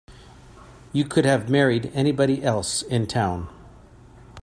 [0.93, 3.49] You could have married anybody else in town.